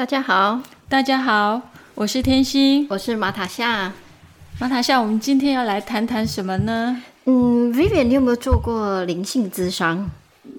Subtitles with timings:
[0.00, 1.60] 大家好，大家好，
[1.94, 3.92] 我是天心，我是马塔夏。
[4.58, 7.02] 马塔夏，我们今天要来谈谈什么呢？
[7.26, 10.10] 嗯，Vivian，你有没有做过灵性咨商？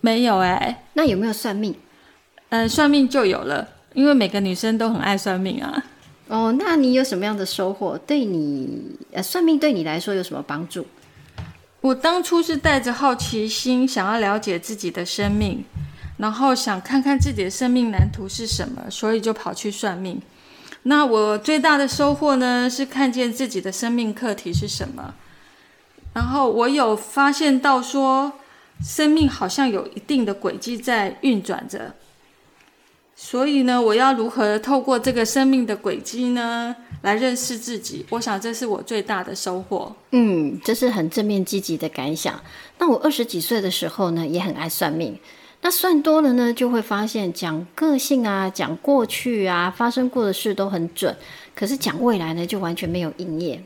[0.02, 0.84] 没有哎。
[0.94, 1.74] 那有没有算命？
[2.50, 5.86] 呃，算命就有了，因为每个女生都很爱算命啊。
[6.28, 7.98] 哦，那你有什么样的收获？
[7.98, 10.86] 对你，呃，算命对你来说有什么帮助？
[11.82, 15.66] 我当初是带着好奇心，想要了解自己的生命，
[16.22, 20.22] 然后想看看自己的生命蓝图是什么，所以就跑去算命。
[20.84, 25.16] 那我最大的收获呢，是看见自己的生命课题是什么。
[26.14, 28.34] 然后我有发现到说，
[28.84, 31.96] 生命好像有一定的轨迹在运转着。
[33.16, 38.06] 所以呢，我要如何透过这个生命的轨迹呢，来认识自己？
[38.12, 39.96] 我想这是我最大的收获。
[40.12, 42.40] 嗯，这是很正面积极的感想。
[42.78, 45.18] 那我二十几岁的时候呢，也很爱算命。
[45.64, 51.16] 那算多了呢，就会发现讲个性啊、讲过去啊、发生过的事都很准，
[51.54, 53.64] 可是讲未来呢，就完全没有应验。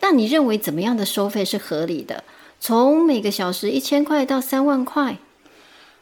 [0.00, 2.22] 那你认为怎么样的收费是合理的？
[2.60, 5.18] 从每个小时一千块到三万块？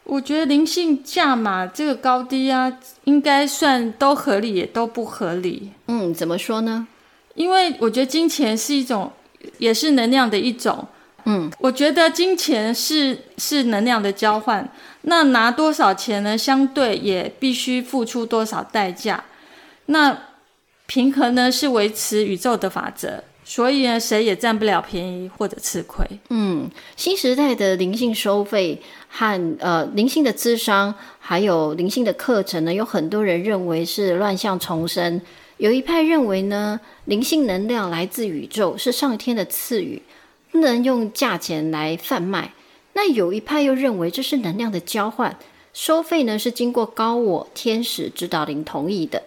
[0.03, 5.71] 我觉得灵性价码这个高低啊，应该算都合理，也都不合理。
[5.87, 6.87] 嗯，怎么说呢？
[7.35, 9.11] 因为我觉得金钱是一种，
[9.57, 10.87] 也是能量的一种。
[11.25, 14.69] 嗯，我觉得金钱是是能量的交换，
[15.03, 16.37] 那拿多少钱呢？
[16.37, 19.23] 相对也必须付出多少代价。
[19.85, 20.17] 那
[20.85, 26.05] 平衡呢，是维持宇宙的法则，所以呢，谁也占不了便宜或者吃亏。
[26.29, 35.21] 嗯，新时代的灵性收费和呃灵性的智商，还有灵性的课程呢，有很多人认为是乱象重生。
[35.57, 40.01] 有一派认为呢，灵性能量来自宇宙，是上天的赐予。
[40.53, 42.53] 不能用价钱来贩卖。
[42.93, 45.35] 那有一派又认为这是能量的交换，
[45.73, 49.23] 收费呢是经过高我、天使、指导灵同意的。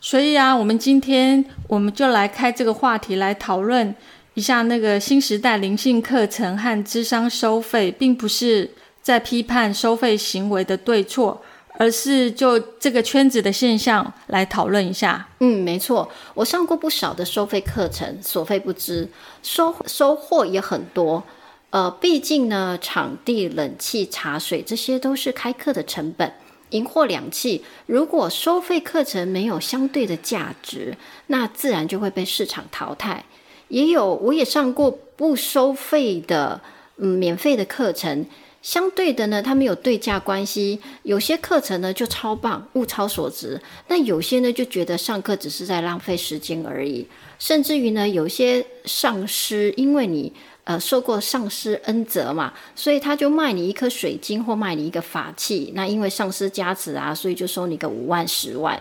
[0.00, 3.94] 所以啊，我们今天我们就来开这个话题来讨论
[4.32, 8.70] 一下那个新时代灵性课程和智商收费，并不是
[9.02, 11.42] 在批判收费行为的对错。
[11.80, 15.26] 而是就这个圈子的现象来讨论一下。
[15.38, 19.08] 嗯，没错，我上过不少的收费课程，所费不赀，
[19.42, 21.24] 收收获也很多。
[21.70, 26.30] 呃，毕竟呢，场地、冷气、茶水这些都是开课的成本，
[26.68, 27.62] 银货两讫。
[27.86, 30.98] 如果收费课程没有相对的价值，
[31.28, 33.24] 那自然就会被市场淘汰。
[33.68, 36.60] 也有，我也上过不收费的，
[36.98, 38.26] 嗯，免费的课程。
[38.62, 47.06] 相对的呢，他们有对价关系，有些课程呢就超棒，物超所值；那有些呢就觉得上课只是在浪费时间而已。
[47.38, 50.30] 甚至于呢，有些上师因为你
[50.64, 55.72] 呃受过上师恩泽嘛，所以他就卖你一颗水晶或卖你一个法器。
[55.74, 58.78] 那因为上师加持啊，所以就收你个五万十万。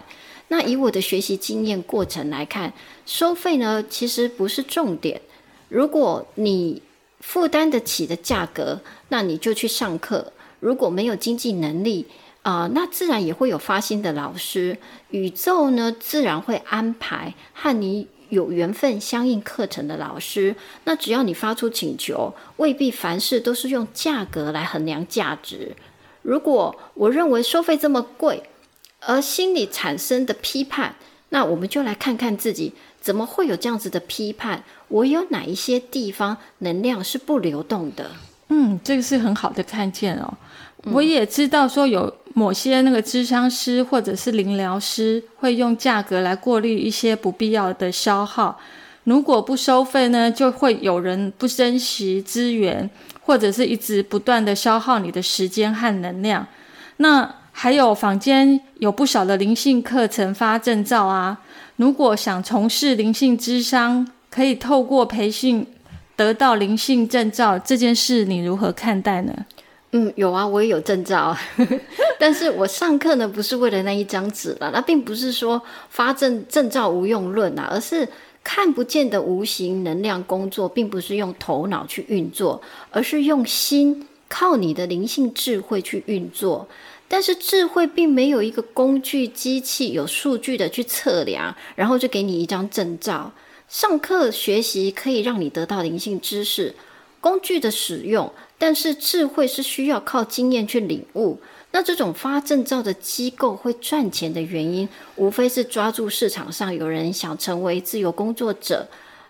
[0.49, 2.73] 那以我的学习经验过程来看，
[3.05, 5.21] 收费呢其实不是重点。
[5.69, 6.81] 如果你
[7.19, 10.31] 负担得起的价格，那你就去上课。
[10.59, 12.07] 如果没有经济能力
[12.41, 14.77] 啊，那自然也会有发心的老师。
[15.11, 20.55] 宇宙呢，自然会安排和你有缘分相应课程的老师。
[20.85, 25.75] 那只要你发出请求，未必凡事都是用价格来衡量价值。
[26.21, 28.43] 如果我认为收费这么贵，
[29.01, 30.95] 而心里产生的批判，
[31.29, 32.73] 那我们就来看看自己。
[33.01, 34.63] 怎么会有这样子的批判？
[34.87, 38.11] 我有哪一些地方能量是不流动的？
[38.49, 40.33] 嗯，这个是很好的看见哦。
[40.85, 48.59] 我也知道说有某些那个智商师或者是灵疗师会用价格来过滤一些不必要的消耗。
[49.03, 52.89] 如果不收费呢，就会有人不珍惜资源，
[53.21, 56.45] 或者是一直不断的消耗你的时间和能量。
[56.97, 61.39] 那还有坊间有不少的灵性课程发证照啊。
[61.79, 65.65] 如果想从事灵性之商，可以透过培训
[66.17, 69.33] 得到灵性证照，这件事你如何看待呢？
[69.93, 71.33] 嗯，有啊，我也有证照，
[72.19, 78.05] 但是我上课呢不是为了那一张纸了，那并不是说发证证照无用论啊，而是
[78.43, 82.61] 看不见的无形能量工作，并不是用头脑去运作，
[82.91, 86.67] 而是用心，靠你的灵性智慧去运作。
[87.09, 93.33] 但是智慧并没有一个工具机器有数据的去测量，然后就给你一张证照。
[93.67, 96.75] 上课学习可以让你得到灵性知识，
[97.19, 101.39] 工具的使用，但是智慧是需要靠经验去领悟。
[101.71, 108.87] 那这种发证照的机构会赚钱的原因，无非是抓住市场上有人想成为自由工作者，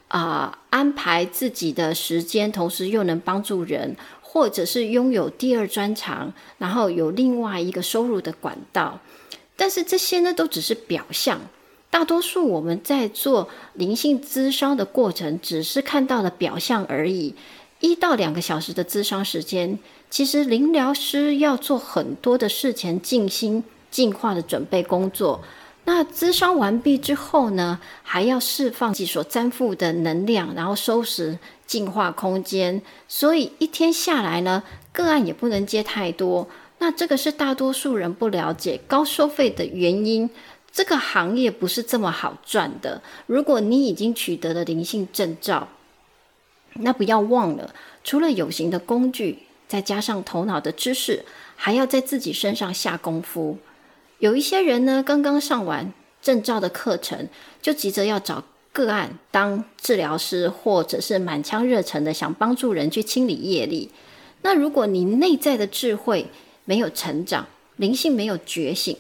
[0.08, 3.96] 啊，安排自己的时间，同时又能帮助人。
[4.31, 9.00] 或者是拥有第二专长，然后有另外一个收入的管道。
[9.56, 11.42] 但是这些呢，都只是表象。
[11.90, 17.34] 大多数我们在做灵性咨商的过程，只是看到了表象而已。
[17.80, 19.80] 一到两个小时的咨商时间，
[20.12, 25.42] 其实灵疗师要做很多的事前静心净化的准备工作。
[25.86, 32.81] 那咨商完毕之后呢，还要释放自己所沾附的能量，然后收拾净化空间。
[33.07, 36.48] 所以一天下来呢，个案也不能接太多。
[36.80, 40.27] 那这个是大多数人不了解高收费的原因。
[40.71, 43.01] 这个行业不是这么好赚的。
[43.27, 45.68] 如果你已经取得了灵性证照，
[46.74, 51.25] 那不要忘了，除了有形的工具，再加上头脑的知识，
[51.56, 53.60] 还要在自己身上下功夫。
[54.19, 57.27] 有一些人呢，刚刚上完证照的课程，
[57.62, 63.89] 就急着要找个案当治疗师，或者是满腔热忱的想帮助人去清理业力。
[64.42, 66.27] 那如果你内在的智慧
[66.66, 68.95] 没有成长，灵性没有觉醒，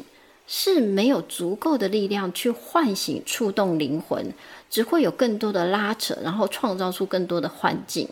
[0.47, 4.33] 是没有足够的力量去唤醒、触动灵魂，
[4.69, 8.07] 只会有更多的拉扯，然后创造出更多的幻境。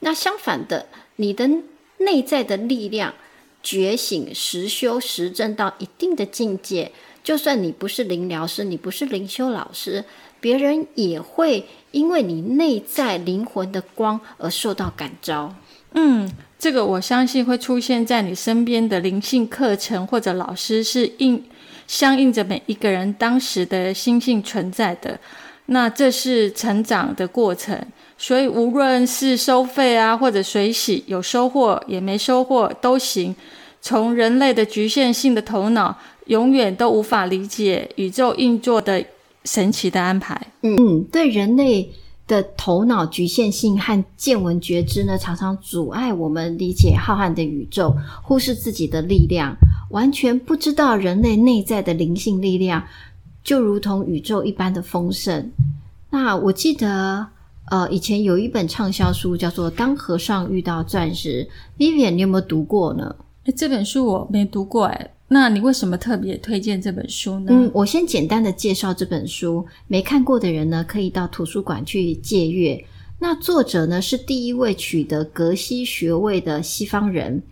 [0.00, 0.86] 那相反的，
[1.16, 1.48] 你的
[1.98, 3.14] 内在的力量。
[3.66, 6.92] 觉醒、实修、实证到一定的境界，
[7.22, 10.04] 就算你不是灵疗师，你不是灵修老师，
[10.44, 15.54] 别人也会因为你内在灵魂的光而受到感召。
[15.92, 21.42] 嗯，这个我相信会出现在你身边的灵性课程或者老师是应
[21.86, 25.18] 相应着每一个人当时的心性存在的。
[25.64, 27.82] 那这是成长的过程，
[28.18, 33.34] 所以无论是收费啊，或者水洗，有收获也没收获都行。
[33.80, 35.96] 从人类的局限性的头脑，
[36.26, 39.02] 永远都无法理解宇宙运作的
[39.44, 40.40] 神奇的安排。
[40.62, 41.90] 嗯嗯，对人类
[42.26, 49.56] 的头脑局限性和见闻觉知呢，常常阻碍我们理解浩瀚的宇宙，忽视自己的力量，
[49.90, 52.82] 完全不知道人类内在的灵性力量。
[53.42, 55.52] 就如同宇宙一般的丰盛。
[56.08, 57.26] 那我记得，
[57.70, 61.46] 呃，以前有一本畅销书叫做《当和尚遇到钻石》
[61.78, 63.14] ，Vivian，你有没有读过呢？
[63.54, 67.46] 这本书我没读过，哎，那你为什么特别推荐这本书呢？
[67.48, 72.80] 嗯，我先简单的介绍这本书，没看过的人呢，可以到图书馆去借阅。
[73.18, 77.42] 那作者呢，是第一位取得格西学位的西方人，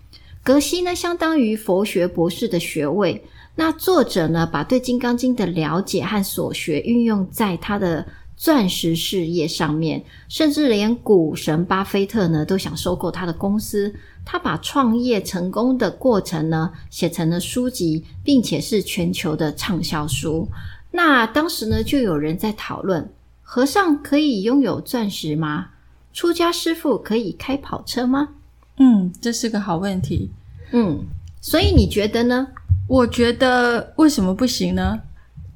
[0.44, 3.20] 格西呢，相当于佛学博士的学位。
[3.56, 8.06] 那作者呢，把对《金刚经》的了解和所学运用在他的
[8.42, 13.94] 钻石事业上面，甚至连股神巴菲特呢都想收购他的公司。
[14.24, 20.48] 他把创业成功的过程呢写成了书籍，并且是全球的畅销书。
[20.90, 23.08] 那当时呢，就有人在讨论：
[23.42, 25.68] 和尚可以拥有钻石吗？
[26.12, 28.30] 出家师傅可以开跑车吗？
[28.78, 30.28] 嗯，这是个好问题。
[30.72, 31.04] 嗯，
[31.40, 32.48] 所以你觉得呢？
[32.88, 34.98] 我觉得为什么不行呢？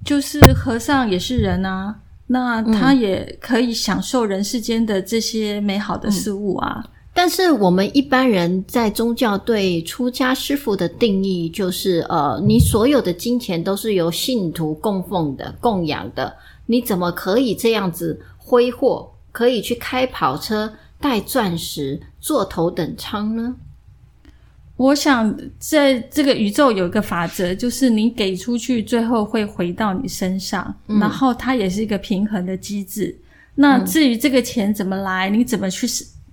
[0.04, 6.84] 就是和尚也是人啊，那他也可以享受人世间的这些美好的事物啊。
[7.14, 16.36] 但是我们一般人在宗教对出家师傅的定义，就是呃，你所有的金钱都是由信徒供奉的、供养的，
[16.66, 19.10] 你怎么可以这样子挥霍？
[19.32, 23.54] 可以去开跑车、戴钻石、坐头等舱呢？
[24.76, 33.16] 我想，在这个宇宙有一个法则，就是你给出去，最后会回到你身上，然后它也是一个平衡的机制。
[33.54, 35.86] 那至于这个钱怎么来，你怎么去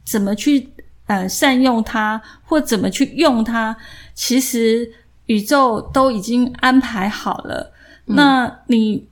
[0.04, 0.68] 怎么去
[1.06, 3.74] 呃善用它，或怎么去用它，
[4.14, 4.92] 其实
[5.28, 7.72] 宇宙都已经安排好了。
[8.08, 9.08] 那你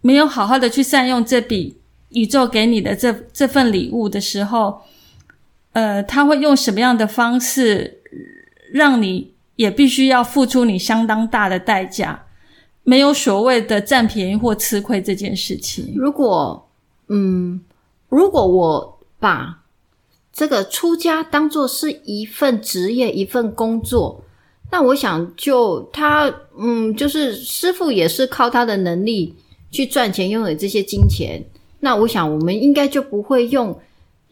[0.00, 1.76] 没有好好的去善用这笔
[2.08, 4.82] 宇宙给你的这这份礼物的时候，
[5.70, 8.01] 呃，他会用什么样的方式？
[8.72, 12.24] 让你也必须要付出你相当大的代价，
[12.84, 15.92] 没有所谓的占便宜或吃亏这件事情。
[15.94, 16.68] 如果，
[17.08, 17.60] 嗯，
[18.08, 19.62] 如果我把
[20.32, 24.24] 这个出家当做是一份职业、一份工作，
[24.70, 29.34] 那我想就他，嗯，就是师傅也是靠他的能力
[29.70, 31.44] 去赚钱，拥有这些金钱。
[31.80, 33.78] 那我想我们应该就不会用。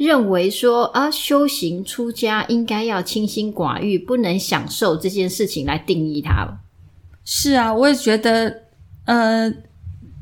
[0.00, 6.58] 认为说啊，修行出家应该要清心寡欲，不能享受这件事情来定义它了。
[7.22, 8.62] 是啊，我也觉得，
[9.04, 9.52] 呃，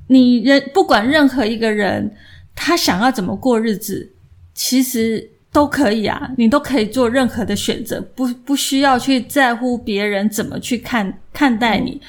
[0.09, 2.13] 你人不管任何一个人，
[2.57, 4.11] 他想要怎么过日子，
[4.53, 12.01] 其实都可以啊，你都可以做任何的选择，不不需要去在乎别人怎么去看看待你。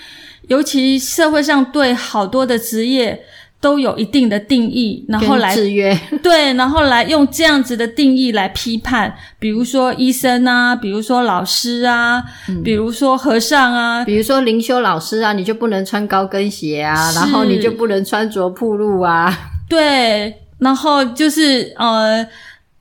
[0.48, 3.24] 尤其社会上对好多的职业
[3.62, 12.24] 都有一定的定义，然后来制约， 对，然后来用这样子的定义来批判，比如说医生啊，比如说老师啊，
[12.64, 19.38] 比如说和尚啊，比如说灵修老师啊，你就不能穿高跟鞋啊，然后你就不能穿着铺路啊，
[19.70, 22.26] 对，然后就是呃。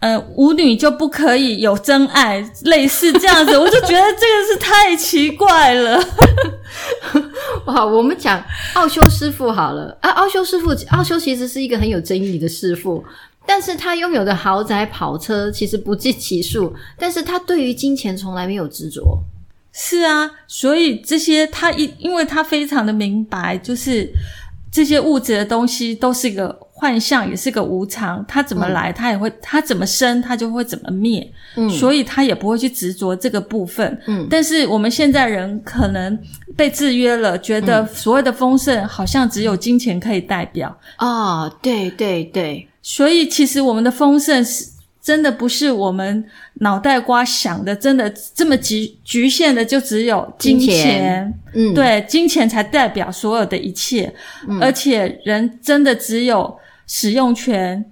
[0.00, 6.00] 呃，舞女就不可以有真爱，类似这样子，我就觉得这个是太奇怪了。
[7.68, 8.42] 哇，我们讲
[8.74, 13.04] 奥修师傅好了啊，奥修师傅，奥修其实是一个很有争议的师傅，
[13.46, 19.18] 但是他拥有的豪宅跑车其实不计其数，但是他对于金钱从来没有执着。
[19.70, 24.10] 是啊，所以这些他因因为他非常的明白，就是
[24.70, 26.58] 这些物质的东西都是一个。
[26.80, 31.28] 幻象也是个无常，它怎么来，它也会；它怎么生，它就会怎么灭。
[31.56, 34.00] 嗯，所以他也不会去执着这个部分。
[34.06, 36.16] 嗯，但是我们现在人可能
[36.56, 40.72] 被制约了，觉得所谓的丰盛好像只有金钱可以代表。
[41.00, 44.77] 哦，对对对，所以其实我们的丰盛是。
[45.08, 46.22] 真的不是我们
[46.56, 51.32] 脑袋瓜想的，真的这么局局限的，就只有金钱。
[51.54, 54.14] 嗯，对，金钱才代表所有的一切，
[54.60, 56.54] 而且人真的只有
[56.86, 57.82] 使用权，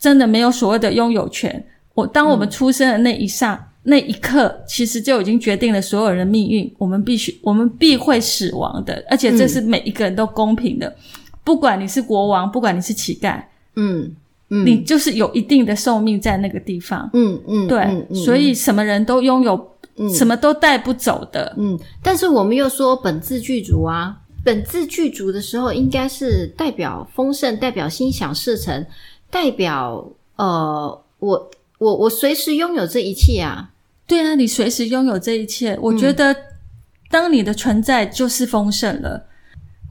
[0.00, 1.62] 真的没有所谓的拥有权。
[1.92, 6.74] 我当我们出生的那一刹那一刻，其实就已经决定了所有人的命运。
[6.78, 10.96] 我们必须，我们必会死亡的，而且这是每一个人都公平的，
[11.44, 13.42] 不管你是国王，不管你是乞丐，
[13.76, 14.16] 嗯。
[14.62, 19.76] 你就是有一定的寿命在那个地方，嗯嗯，对，所以什么人都拥有，
[20.14, 21.78] 什么都带不走的，嗯。
[22.02, 28.86] 但是我们又说本自具足啊，本自具足的时候，应该是代表丰盛，代表心想事成，
[29.30, 30.06] 代表
[30.36, 33.70] 呃，我我我随时拥有这一切啊。
[34.06, 36.36] 对啊，你随时拥有这一切，我觉得
[37.10, 39.24] 当你的存在就是丰盛了。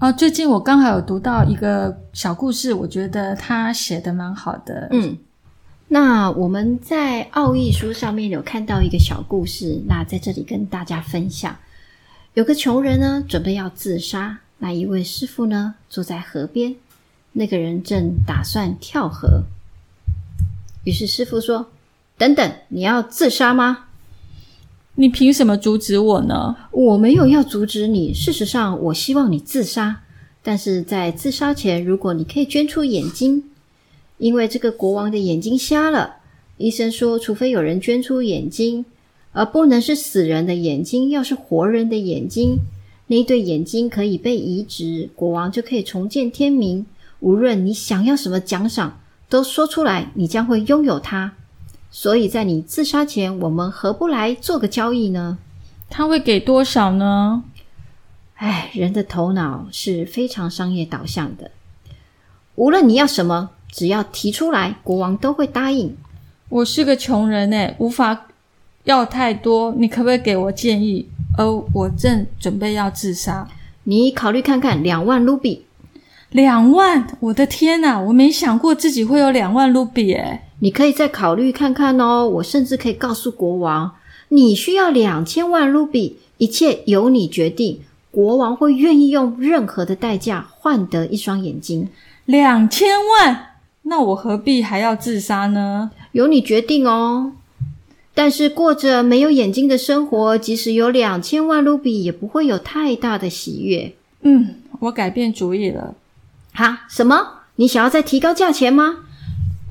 [0.03, 4.89] 啊，最近我刚好有读到一个小故事，我觉得他写的蛮好的。
[4.91, 5.17] 嗯，
[5.87, 11.55] 那我们在奥义书上面有看到一个小故事，那在这里跟大家分享。
[12.33, 16.75] 有个穷人呢，准备要自杀，那一位师傅呢，坐在河边，
[17.31, 19.43] 那个人正打算跳河，
[20.83, 21.69] 于是师傅说
[22.19, 23.85] ：“等等，你要自杀吗？”
[24.95, 26.55] 你凭什么阻止我呢？
[26.71, 28.13] 我没有要阻止你。
[28.13, 30.01] 事实上，我希望你自杀。
[30.43, 33.43] 但是在自杀前，如果你可以捐出眼睛，
[34.19, 36.17] 因为这个国王的眼睛瞎了。
[36.57, 38.85] 医生说，除非有人捐出眼睛，
[39.31, 42.59] 而不能是死人的眼睛，要是活人的眼睛，
[43.07, 46.85] 那一对眼睛可以被移植，国王就可以重见天明。
[47.21, 51.33] 无论你想要什么奖赏，都说出来，你将会拥有它。
[51.95, 55.37] 所以在你自杀前，我们何不来做个交易呢？
[55.91, 57.43] 他会给多少呢？
[58.37, 61.51] 哎，人的头脑是非常商业导向的。
[62.55, 65.95] 无论你要什么，只要提出来，国王都会答应。
[66.49, 68.25] 我是个穷人哎，无法
[68.85, 69.71] 要太多。
[69.77, 71.07] 你可不可以给我建议？
[71.37, 71.45] 而
[71.75, 73.47] 我正准备要自杀，
[73.83, 75.65] 你考虑看看，两万卢比。
[76.31, 77.15] 两万！
[77.19, 80.49] 我的天哪，我没想过自己会有两万卢比哎。
[80.63, 82.25] 你可以再考虑看看哦。
[82.25, 83.95] 我甚至可以告诉国王，
[84.29, 87.81] 你需要两千万卢比，一切由你决定。
[88.09, 91.89] 国王会愿意用任何的代价换得一双眼睛。
[92.23, 93.47] 两千万？
[93.81, 95.91] 那我何必还要自杀呢？
[96.13, 97.33] 由你决定哦。
[98.15, 103.91] 但是过着没有眼睛的生活，即使有两千万卢比，也不会有太大的喜悦。
[104.21, 105.95] 嗯，我改变主意了。
[106.53, 106.83] 哈？
[106.87, 107.27] 什么？
[107.57, 108.99] 你想要再提高价钱吗？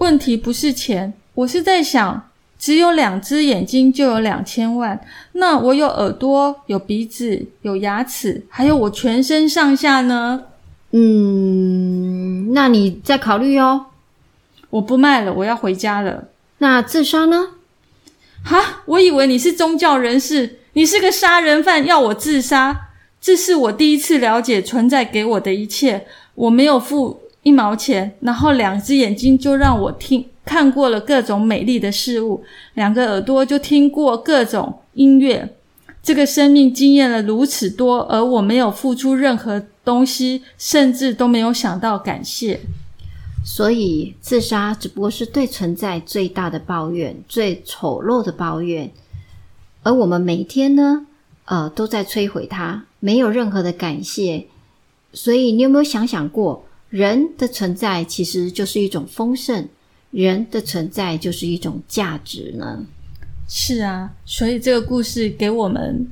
[0.02, 2.28] 问题不是钱，我是在想，
[2.58, 5.00] 只有两只眼睛就有两千万，
[5.34, 10.42] 那我有耳朵、有鼻子、有牙齿，还有我全身上下呢？
[10.90, 13.86] 嗯，那你再考虑哦。
[14.70, 16.24] 我不卖了，我要回家了。
[16.58, 17.50] 那自杀呢？
[18.42, 22.88] 哈，我以为你是宗教人士，你是个杀人犯，要我自杀？
[23.20, 27.21] 这是我第一次了解存在给我的一切，我没有付。
[27.42, 32.44] 一毛钱，然后两只眼睛就让我听看过了各种美丽的事物，
[32.74, 35.56] 两个耳朵就听过各种音乐。
[36.02, 42.60] 这个生命经验了如此多，而我没有付出任何东西，甚至都没有想到感谢。
[43.44, 48.90] 所以自杀只不过是对存在最大的抱怨，最丑陋的抱怨。
[49.82, 51.06] 而我们每天呢，
[51.44, 54.46] 呃，都在摧毁它，没有任何的感谢。
[55.12, 56.64] 所以你有没有想想过？
[56.92, 59.66] 人的存在其实就是一种丰盛，
[60.10, 62.84] 人的存在就是一种价值呢。
[63.48, 66.06] 是啊，所以这个故事给我们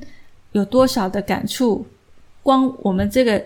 [0.53, 1.85] 有多少的感触？
[2.41, 3.45] 光我们这个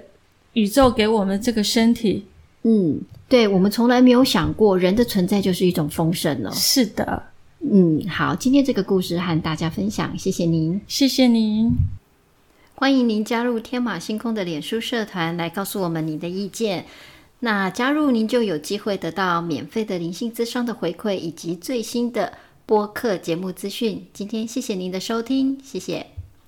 [0.53, 2.25] 宇宙给我们这个身体，
[2.63, 6.49] 嗯，对，我们从来没有想过人的存在就是一种丰盛呢。
[6.53, 7.21] 是的，
[7.59, 11.73] 嗯，好，今天这个故事和大家分享，谢谢您，谢谢您，
[12.75, 16.85] 欢迎您加入天马星空的脸书社团来告诉我们你的意见。
[17.45, 22.33] 那加入您就有机会得到免费的灵性咨商的回馈以及最新的
[22.65, 24.07] 播客节目资讯。
[24.11, 26.14] 今天谢谢您的收听，谢谢。